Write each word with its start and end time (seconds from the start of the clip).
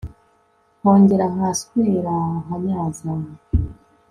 nkongera 0.79 1.25
nkasweraaaa, 1.33 2.35
nkanyazaaaa 2.43 3.35